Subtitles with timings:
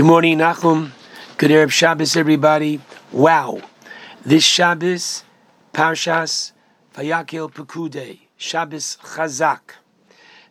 [0.00, 0.92] Good morning, Nachum.
[1.36, 2.80] Good Erev Shabbos, everybody.
[3.12, 3.60] Wow.
[4.24, 5.24] This Shabbos,
[5.74, 6.52] Parshas
[6.94, 9.60] Vayakel Pekude, Shabbos Chazak.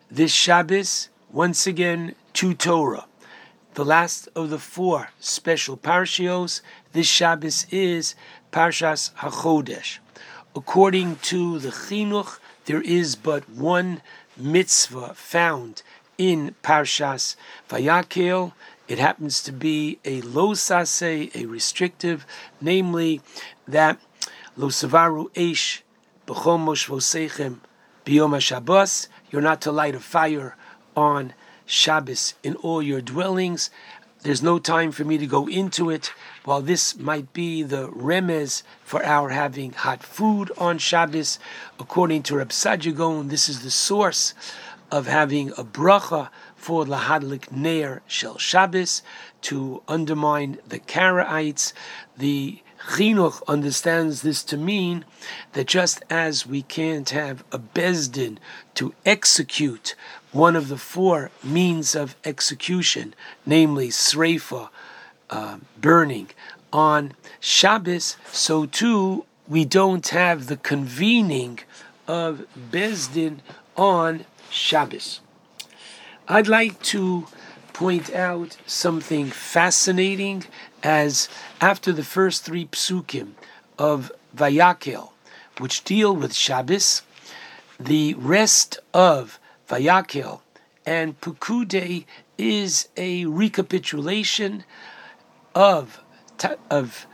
[0.08, 3.06] This Shabbos, once again, to Torah.
[3.74, 6.60] The last of the four special parshios,
[6.92, 8.14] this Shabbos is
[8.52, 9.98] Parshas HaChodesh.
[10.54, 14.00] According to the Chinuch, there is but one
[14.36, 15.82] mitzvah found
[16.18, 17.34] in Parshas
[17.68, 18.52] Vayakel,
[18.90, 22.26] it happens to be a lo sase, a restrictive,
[22.60, 23.20] namely
[23.68, 24.00] that
[24.56, 25.82] lo savaru eish
[26.26, 27.58] b'chom moshvosechem
[28.04, 29.06] biyom Shabbos.
[29.30, 30.56] You're not to light a fire
[30.96, 31.34] on
[31.64, 33.70] Shabbos in all your dwellings.
[34.22, 36.12] There's no time for me to go into it.
[36.44, 41.38] While this might be the remez for our having hot food on Shabbos,
[41.78, 44.34] according to Reb Saadia Gaon, this is the source
[44.90, 49.02] of having a bracha for lahadlik neir shel Shabbos
[49.42, 51.72] to undermine the Karaites.
[52.16, 55.04] The Chinuch understands this to mean
[55.52, 58.38] that just as we can't have a bezdin
[58.74, 59.94] to execute
[60.32, 64.68] one of the four means of execution, namely sreifa,
[65.28, 66.28] uh, burning,
[66.72, 71.58] on Shabbos, so too we don't have the convening
[72.06, 73.38] of bezdin
[73.76, 75.20] on Shabbos.
[76.28, 77.26] I'd like to
[77.72, 80.44] point out something fascinating
[80.82, 81.28] as
[81.60, 83.32] after the first three psukim
[83.78, 85.10] of Vayakel,
[85.58, 87.02] which deal with Shabbos,
[87.78, 90.40] the rest of Vayakel
[90.84, 92.04] and Pekude
[92.36, 94.64] is a recapitulation
[95.54, 96.00] of
[96.70, 97.06] of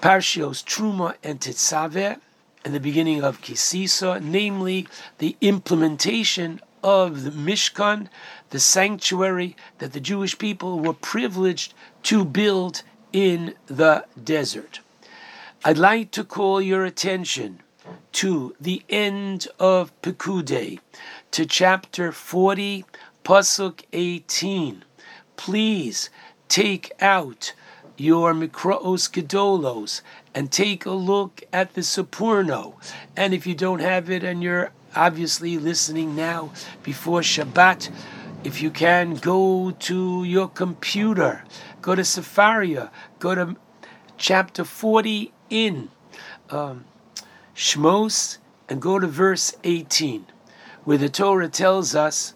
[0.00, 2.18] Parshios Truma and Tetzaveh
[2.64, 4.86] and the beginning of Ki Sisa, namely
[5.18, 8.08] the implementation of the Mishkan,
[8.50, 11.74] the sanctuary that the Jewish people were privileged
[12.04, 14.80] to build in the desert.
[15.64, 17.60] I'd like to call your attention
[18.12, 20.80] to the end of Pekude,
[21.30, 22.84] to chapter 40,
[23.24, 24.84] Pasuk 18.
[25.36, 26.10] Please
[26.48, 27.52] take out
[27.96, 30.02] your Mikraos Gedolos
[30.34, 32.74] and take a look at the Sforno.
[33.16, 37.90] And if you don't have it and you're obviously listening now before Shabbat,
[38.44, 41.44] if you can, go to your computer,
[41.80, 43.56] go to Sefaria, go to
[44.16, 45.90] chapter 40 in
[46.50, 46.84] um,
[47.54, 48.38] Shmos,
[48.68, 50.26] and go to verse 18,
[50.84, 52.34] where the Torah tells us,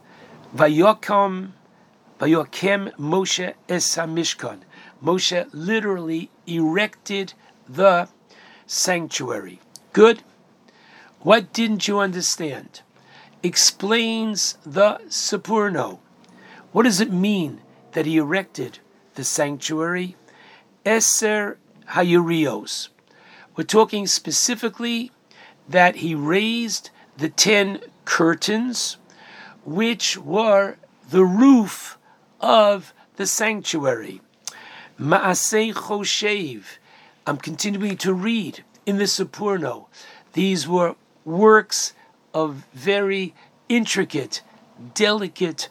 [0.55, 1.53] Vayokam,
[2.21, 4.61] Vayokem Moshe es Mishkan.
[5.02, 7.34] Moshe literally erected
[7.68, 8.08] the
[8.66, 9.60] sanctuary.
[9.92, 10.22] Good?
[11.20, 12.82] What didn't you understand?
[13.42, 15.98] Explains the Sforno.
[16.72, 17.60] What does it mean
[17.92, 18.78] that he erected
[19.14, 20.16] the sanctuary?
[20.84, 21.56] Eser
[21.90, 22.88] Hayurios.
[23.56, 25.10] We're talking specifically
[25.68, 28.98] that he raised the ten curtains,
[29.64, 30.76] which were
[31.08, 31.98] the roof
[32.40, 34.20] of the sanctuary.
[34.98, 36.64] Maasei Choshev.
[37.26, 39.86] I'm continuing to read in the Sforno.
[40.32, 41.92] These were works
[42.32, 43.34] of very
[43.68, 44.42] intricate,
[44.94, 45.68] delicate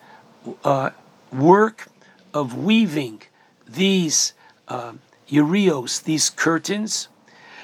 [0.63, 0.91] uh,
[1.31, 1.87] work
[2.33, 3.23] of weaving
[3.67, 4.33] these
[4.67, 4.93] uh,
[5.27, 7.07] urios, these curtains,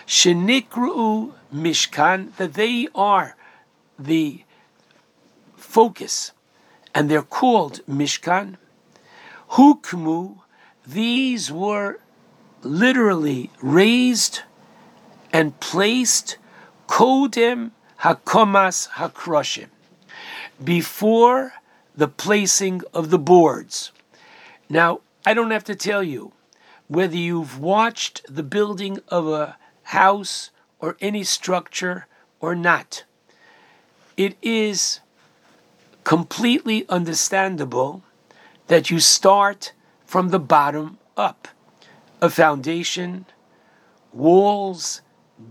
[0.08, 3.36] shenikru mishkan, that they are
[4.00, 4.44] the
[5.56, 6.32] focus,
[6.96, 8.58] and they're called mishkan.
[9.52, 10.38] Hukmu,
[10.86, 12.00] these were
[12.64, 14.42] literally raised
[15.34, 16.38] and placed
[16.88, 17.72] kodem
[18.02, 19.68] hakomas hakroshim,
[20.64, 21.54] before
[21.96, 23.92] the placing of the boards.
[24.70, 26.32] Now, I don't have to tell you
[26.88, 30.50] whether you've watched the building of a house
[30.80, 32.08] or any structure
[32.40, 33.04] or not.
[34.18, 35.00] It is
[36.04, 38.04] completely understandable
[38.68, 39.74] that you start
[40.12, 41.48] from the bottom up.
[42.22, 43.26] A foundation,
[44.12, 45.00] walls,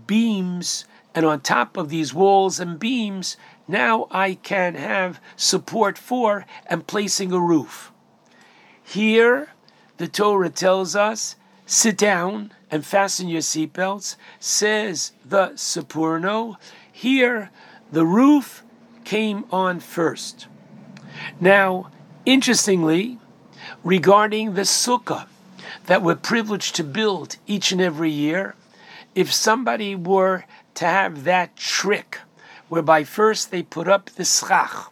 [0.05, 0.85] beams,
[1.15, 3.37] and on top of these walls and beams,
[3.67, 7.91] now I can have support for and placing a roof.
[8.83, 9.49] Here,
[9.97, 16.57] the Torah tells us sit down and fasten your seatbelts, says the Sforno.
[16.91, 17.49] Here,
[17.91, 18.63] the roof
[19.05, 20.45] came on first.
[21.39, 21.89] Now,
[22.27, 23.17] interestingly,
[23.83, 25.27] regarding the sukkah
[25.85, 28.55] that we're privileged to build each and every year,
[29.15, 30.45] if somebody were
[30.75, 32.19] to have that trick
[32.69, 34.91] whereby first they put up the schach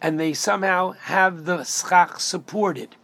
[0.00, 2.96] and they somehow have the schach supported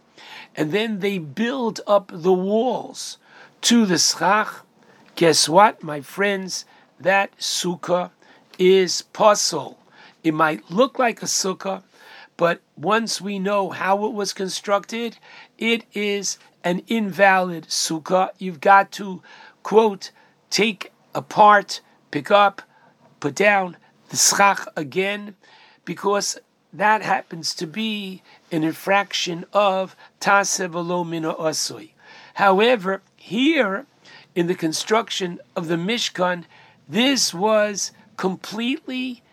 [0.55, 3.17] and then they build up the walls
[3.61, 4.63] to the schach.
[5.15, 6.65] Guess what, my friends?
[6.99, 8.09] That sukkah
[8.57, 9.77] is pasul.
[10.23, 11.83] It might look like a sukkah,
[12.37, 15.17] but once we know how it was constructed,
[15.57, 18.29] it is an invalid sukkah.
[18.37, 19.21] You've got to,
[19.63, 20.11] quote,
[20.49, 21.81] take apart,
[22.11, 22.61] pick up,
[23.19, 23.77] put down
[24.09, 25.35] the schach again,
[25.83, 26.37] because
[26.71, 31.91] that happens to be an infraction of tasevalo mina osoi.
[32.35, 33.87] However, here
[34.35, 36.43] in the construction of the Mishkan,
[36.87, 39.23] this was completely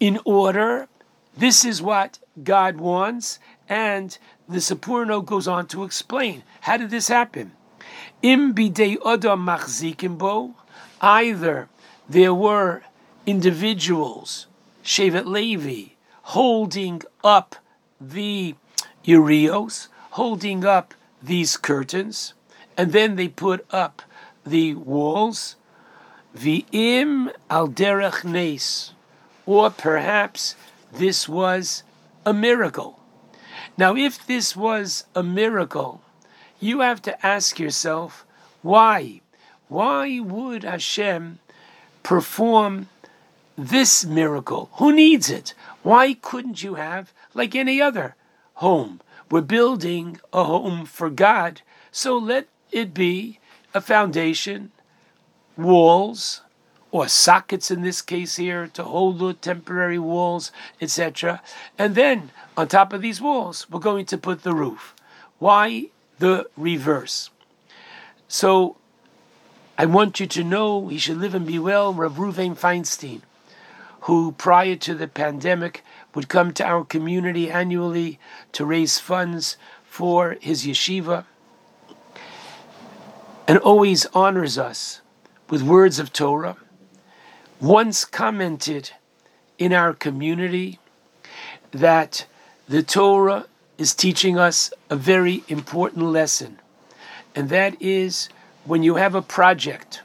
[0.00, 0.88] in order.
[1.36, 3.38] This is what God wants,
[3.68, 4.16] and
[4.48, 7.52] the Sforno goes on to explain how did this happen.
[8.22, 10.54] Im bidei odam machzikim bo,
[11.00, 11.68] either
[12.08, 12.82] there were
[13.26, 14.46] individuals,
[14.82, 15.92] Shevet Levi,
[16.22, 17.56] holding up
[18.00, 18.54] the
[19.04, 22.32] urios, holding up these curtains,
[22.78, 24.00] and then they put up
[24.46, 25.56] the walls,
[26.72, 28.92] im al derech nes,
[29.44, 30.56] or perhaps
[30.96, 31.82] this was
[32.24, 33.00] a miracle.
[33.78, 36.00] Now, if this was a miracle,
[36.60, 38.24] you have to ask yourself,
[38.62, 39.20] why?
[39.68, 41.38] Why would Hashem
[42.02, 42.88] perform
[43.56, 44.70] this miracle?
[44.74, 45.54] Who needs it?
[45.82, 48.16] Why couldn't you have, like any other
[48.54, 49.00] home?
[49.30, 53.38] We're building a home for God, so let it be
[53.74, 54.70] a foundation,
[55.56, 56.42] walls,
[56.90, 61.42] or sockets in this case here to hold the temporary walls, etc.
[61.78, 64.94] And then on top of these walls, we're going to put the roof.
[65.38, 65.86] Why
[66.18, 67.30] the reverse?
[68.28, 68.76] So
[69.76, 73.20] I want you to know he should live and be well, Rav Ruvain Feinstein,
[74.02, 75.84] who prior to the pandemic
[76.14, 78.18] would come to our community annually
[78.52, 81.24] to raise funds for his yeshiva
[83.46, 85.00] and always honors us
[85.48, 86.56] with words of Torah
[87.60, 88.90] once commented
[89.58, 90.78] in our community
[91.70, 92.26] that
[92.68, 93.46] the Torah
[93.78, 96.58] is teaching us a very important lesson,
[97.34, 98.28] and that is
[98.64, 100.02] when you have a project,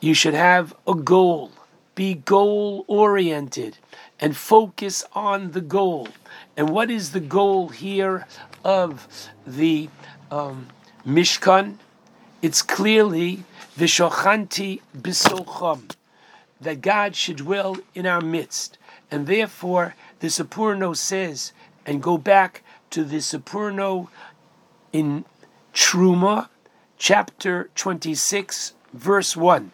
[0.00, 1.50] you should have a goal,
[1.94, 3.76] be goal oriented,
[4.18, 6.08] and focus on the goal.
[6.56, 8.26] And what is the goal here
[8.64, 9.90] of the
[10.30, 10.68] um,
[11.06, 11.76] Mishkan?
[12.40, 13.44] It's clearly
[13.76, 15.90] Vishochanti Bisocham
[16.60, 18.78] that God should dwell in our midst.
[19.10, 21.52] And therefore, the Sforno says,
[21.84, 24.08] and go back to the Sforno
[24.92, 25.24] in
[25.72, 26.48] Truma,
[26.98, 29.70] chapter 26, verse 1.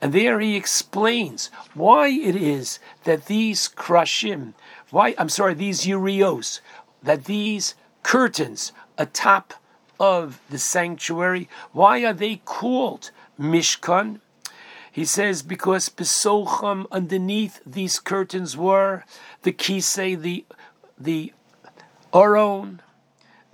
[0.00, 4.54] And there he explains why it is that these krashim,
[4.90, 6.60] why, I'm sorry, these urios,
[7.02, 9.54] that these curtains atop
[9.98, 14.20] of the sanctuary, why are they called Mishkan?
[14.92, 19.04] He says, because besocham underneath these curtains were
[19.42, 20.44] the kisei, the
[20.98, 21.32] the
[22.12, 22.82] aron,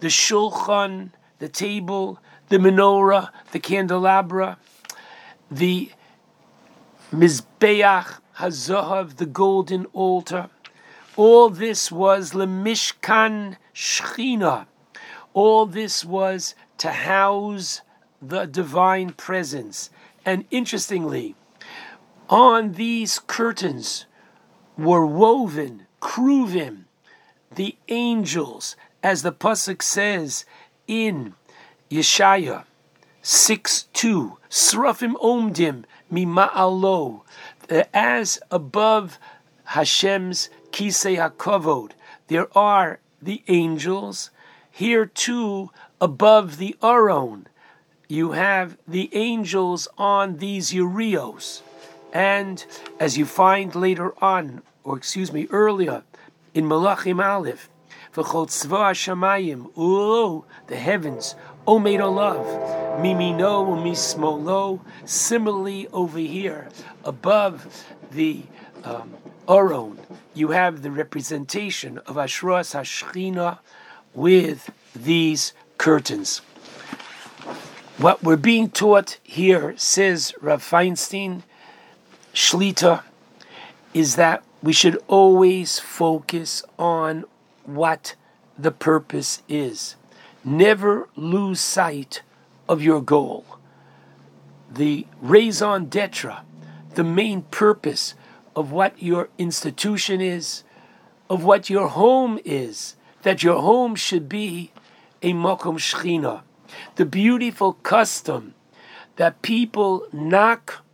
[0.01, 2.19] the shulchan, the table,
[2.49, 4.59] the menorah, the candelabra,
[5.51, 5.91] the
[7.13, 10.49] mizbeach hazahav, the golden altar.
[11.17, 14.67] All this was lemishkan shchina.
[15.33, 17.83] All this was to house
[18.21, 19.91] the divine presence.
[20.27, 21.37] And interestingly,
[22.29, 24.07] on these curtains
[24.77, 26.87] were woven, kruvim,
[27.55, 30.45] the angels, as the Pasuk says
[30.89, 31.35] in
[31.89, 32.65] Yeshaya
[33.23, 37.21] 6 2, Srafim Omdim Mima'alo,
[37.71, 39.21] uh, as above
[39.67, 41.93] Hashem's Kisei HaKavod,
[42.27, 44.31] there are the angels,
[44.71, 47.47] here too above the Aron,
[48.09, 51.63] you have the angels on these urios.
[52.13, 52.65] And
[53.01, 56.03] as you find later on, or excuse me, earlier
[56.55, 57.69] in Malachim Aleph,
[58.15, 61.35] V'chol tzva shamayim, oh, the heavens,
[61.67, 62.47] omed olav,
[63.01, 64.81] mimino umismolo.
[65.05, 66.69] Similarly, over here,
[67.05, 68.45] above the
[68.85, 69.15] um,
[70.35, 73.59] you have the representation of Ashras Hashchina
[74.15, 76.41] with these curtains.
[77.99, 81.45] What we're being taught here, says Rav Feinstein,
[82.35, 83.03] Shlita,
[83.95, 87.25] is that we should always focus on
[87.65, 88.15] what
[88.59, 89.97] the purpose is.
[90.45, 92.21] Never lose sight
[92.69, 93.47] of your goal.
[94.71, 96.43] The raison d'etre,
[96.97, 98.15] the main purpose
[98.55, 100.65] of what your institution is,
[101.31, 104.71] of what your home is, that your home should be
[105.23, 106.43] a Mokom Shechina.
[106.97, 108.55] The beautiful custom
[109.17, 110.85] that people knock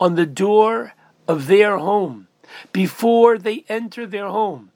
[0.00, 0.94] on the door
[1.28, 2.28] of their home
[2.72, 4.70] before they enter their home.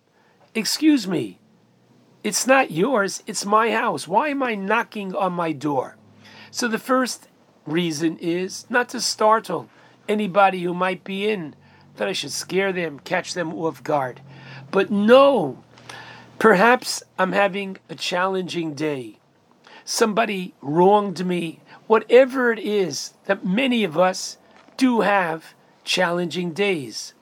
[0.54, 1.38] Excuse me,
[2.22, 4.06] it's not yours, it's my house.
[4.08, 5.96] Why am I knocking on my door?
[6.50, 7.28] So the first
[7.64, 9.68] reason is not to startle
[10.08, 11.54] anybody who might be in,
[11.96, 14.20] that I should scare them, catch them off guard.
[14.70, 15.62] But no,
[16.38, 19.19] perhaps I'm having a challenging day.
[19.92, 24.38] Somebody wronged me, whatever it is that many of us
[24.76, 27.12] do have challenging days.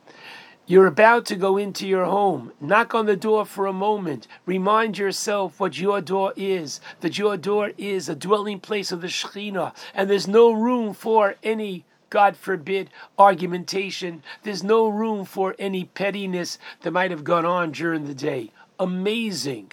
[0.66, 2.52] You're about to go into your home.
[2.60, 4.28] Knock on the door for a moment.
[4.44, 9.06] Remind yourself what your door is that your door is a dwelling place of the
[9.06, 14.22] Shekhinah, and there's no room for any, God forbid, argumentation.
[14.42, 18.52] There's no room for any pettiness that might have gone on during the day.
[18.78, 19.72] Amazing.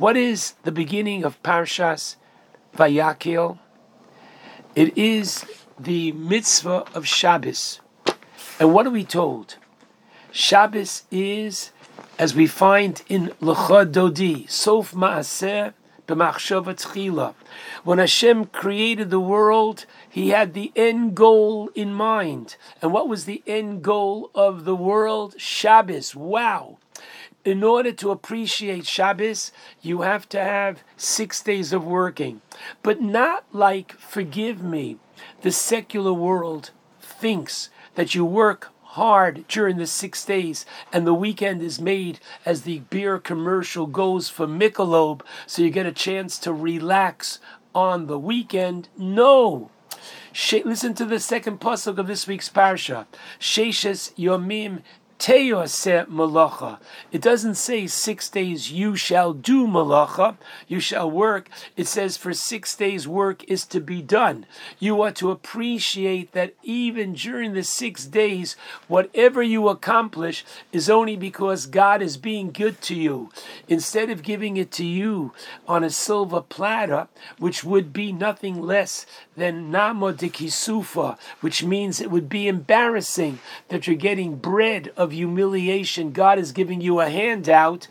[0.00, 2.16] What is the beginning of Parshas
[2.74, 3.58] Vayakel?
[4.74, 5.44] It is
[5.78, 7.80] the mitzvah of Shabbos.
[8.58, 9.56] And what are we told?
[10.32, 11.72] Shabbos is,
[12.18, 15.74] as we find in Lecha Dodi, Sof Maaseh.
[17.84, 22.56] When Hashem created the world, He had the end goal in mind.
[22.80, 25.34] And what was the end goal of the world?
[25.38, 26.16] Shabbos.
[26.16, 26.78] Wow
[27.44, 32.42] in order to appreciate Shabbos, you have to have six days of working.
[32.82, 34.98] But not like, forgive me,
[35.42, 36.70] the secular world
[37.00, 42.62] thinks that you work hard during the six days and the weekend is made as
[42.62, 47.38] the beer commercial goes for Michelob so you get a chance to relax
[47.72, 48.88] on the weekend.
[48.98, 49.70] No.
[50.64, 53.06] Listen to the second pasuk of this week's parsha.
[53.38, 54.82] Sheshes Yomim
[55.20, 56.78] Malacha.
[57.12, 60.36] It doesn't say six days you shall do malacha,
[60.66, 61.48] you shall work.
[61.76, 64.46] It says for six days work is to be done.
[64.78, 68.56] You are to appreciate that even during the six days,
[68.88, 73.30] whatever you accomplish is only because God is being good to you.
[73.68, 75.32] Instead of giving it to you
[75.68, 77.08] on a silver platter,
[77.38, 79.04] which would be nothing less
[79.36, 85.09] than namo de kisufa, which means it would be embarrassing that you're getting bread of
[85.10, 86.12] of humiliation.
[86.12, 87.88] God is giving you a handout.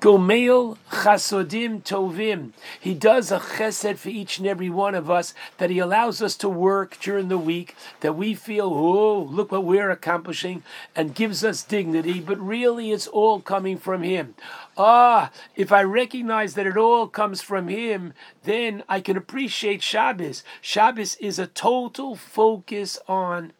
[0.00, 2.52] Gomeil chasodim tovim.
[2.80, 6.34] He does a chesed for each and every one of us that He allows us
[6.38, 10.62] to work during the week, that we feel, oh, look what we're accomplishing,
[10.96, 14.34] and gives us dignity, but really it's all coming from Him.
[14.76, 18.14] Ah, if I recognize that it all comes from Him,
[18.44, 20.42] then I can appreciate Shabbos.
[20.62, 23.52] Shabbos is a total focus on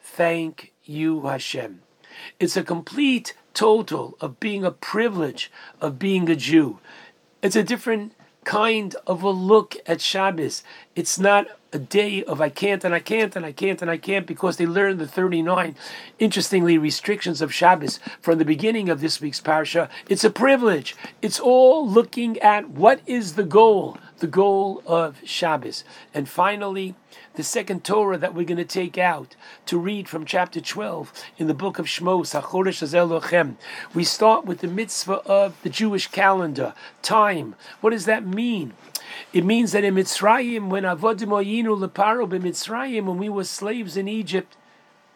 [0.00, 1.82] thank you, Hashem.
[2.38, 6.78] It's a complete total of being a privilege of being a Jew.
[7.42, 8.12] It's a different
[8.44, 10.62] kind of a look at Shabbos.
[10.96, 13.98] It's not a day of I can't and I can't and I can't and I
[13.98, 15.76] can't because they learned the 39,
[16.18, 19.90] interestingly, restrictions of Shabbos from the beginning of this week's parsha.
[20.08, 20.96] It's a privilege.
[21.20, 25.84] It's all looking at what is the goal, the goal of Shabbos.
[26.12, 26.94] And finally,
[27.34, 31.46] the second Torah that we're going to take out to read from chapter 12 in
[31.46, 33.56] the book of Shmos, HaChodesh Lochem.
[33.94, 37.54] We start with the mitzvah of the Jewish calendar, time.
[37.80, 38.74] What does that mean?
[39.32, 44.08] It means that in Mitzrayim, when Avodim Oyinu Leparo b'Mitzrayim, when we were slaves in
[44.08, 44.56] Egypt,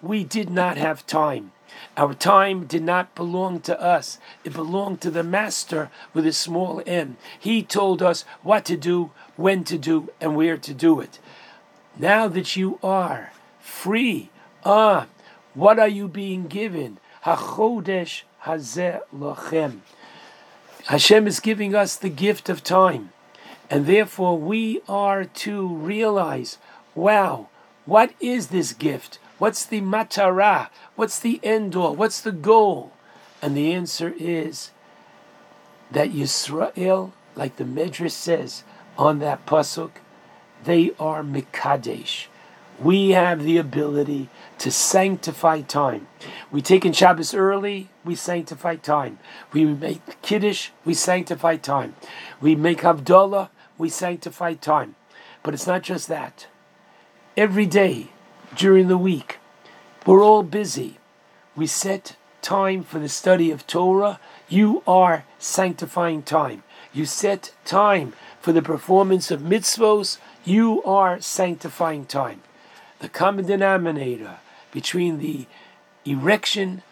[0.00, 1.52] we did not have time.
[1.96, 4.18] Our time did not belong to us.
[4.44, 7.18] It belonged to the master with a small m.
[7.38, 11.18] He told us what to do, when to do, and where to do it.
[11.98, 14.30] Now that you are free,
[14.64, 15.06] ah,
[15.52, 16.98] what are you being given?
[17.24, 19.80] HaChodesh Hazeh Lochem.
[20.86, 23.12] Hashem is giving us the gift of time.
[23.70, 26.58] And therefore, we are to realize
[26.94, 27.48] wow,
[27.86, 29.18] what is this gift?
[29.42, 30.68] What's the matara?
[30.94, 31.96] What's the end all?
[31.96, 32.92] What's the goal?
[33.42, 34.70] And the answer is
[35.90, 38.62] that Yisrael, like the Medrash says
[38.96, 39.90] on that pasuk,
[40.62, 42.26] they are Mikadesh.
[42.78, 46.06] We have the ability to sanctify time.
[46.52, 49.18] We take in Shabbos early, we sanctify time.
[49.52, 51.96] We make Kiddush, we sanctify time.
[52.40, 54.94] We make Havdalah, we sanctify time.
[55.42, 56.46] But it's not just that.
[57.36, 58.10] Every day
[58.56, 59.38] during the week,
[60.06, 60.98] we're all busy.
[61.54, 64.18] We set time for the study of Torah.
[64.48, 66.62] You are sanctifying time.
[66.92, 72.42] You set time for the performance of mitzvos you are sanctifying time.
[72.98, 74.38] The common denominator
[74.72, 75.46] between the
[76.04, 76.82] erection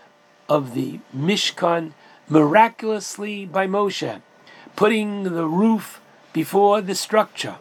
[0.49, 1.93] of the Mishkan
[2.29, 4.21] miraculously by Moshe,
[4.77, 6.01] putting the roof
[6.33, 7.57] before the structure.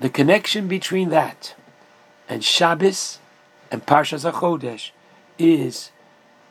[0.00, 1.54] The connection between that
[2.28, 3.18] and Shabbos
[3.70, 4.90] and Parshas HaChodesh
[5.38, 5.90] is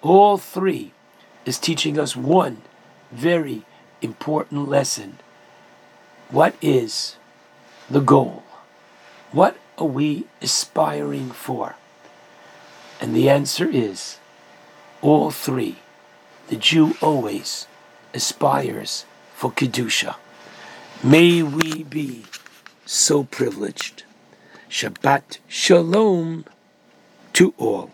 [0.02, 0.92] all three
[1.46, 2.62] is teaching us one
[3.12, 3.64] very
[4.02, 5.20] important lesson.
[6.30, 7.18] What is
[7.90, 8.44] the goal?
[9.32, 11.76] What are we aspiring for?
[13.02, 14.18] And the answer is
[15.02, 15.78] all three.
[16.48, 17.68] The Jew always
[18.14, 19.06] aspires
[19.36, 20.16] for Kedusha.
[21.04, 22.26] May we be
[22.86, 24.04] so privileged.
[24.76, 26.44] Shabbat Shalom
[27.32, 27.92] to all.